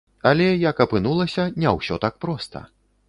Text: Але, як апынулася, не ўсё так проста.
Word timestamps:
Але, 0.29 0.45
як 0.69 0.81
апынулася, 0.85 1.45
не 1.65 1.75
ўсё 1.77 2.01
так 2.07 2.19
проста. 2.27 2.65